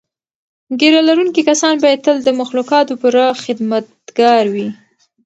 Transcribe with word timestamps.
ږیره 0.79 1.01
لرونکي 1.09 1.41
کسان 1.49 1.75
باید 1.83 2.03
تل 2.05 2.17
د 2.23 2.29
مخلوقاتو 2.41 2.93
پوره 3.01 3.25
خدمتګار 3.43 4.43
وي. 4.53 4.67